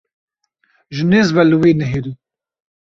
[0.95, 2.13] Ji nêz ve li wê nihêrî.